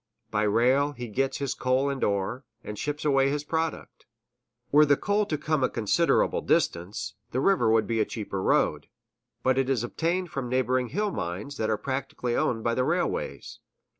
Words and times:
By 0.31 0.41
rail 0.41 0.93
he 0.93 1.07
gets 1.07 1.37
his 1.37 1.53
coal 1.53 1.87
and 1.87 2.03
ore, 2.03 2.43
and 2.63 2.75
ships 2.75 3.05
away 3.05 3.29
his 3.29 3.43
product. 3.43 4.07
Were 4.71 4.83
the 4.83 4.97
coal 4.97 5.27
to 5.27 5.37
come 5.37 5.63
a 5.63 5.69
considerable 5.69 6.41
distance, 6.41 7.13
the 7.29 7.39
river 7.39 7.69
would 7.69 7.85
be 7.85 7.99
the 7.99 8.05
cheaper 8.05 8.41
road; 8.41 8.87
but 9.43 9.59
it 9.59 9.69
is 9.69 9.83
obtained 9.83 10.31
from 10.31 10.49
neighboring 10.49 10.87
hill 10.87 11.11
mines 11.11 11.57
that 11.57 11.69
are 11.69 11.77
practically 11.77 12.35
owned 12.35 12.63
by 12.63 12.73
the 12.73 12.83
railways. 12.83 13.59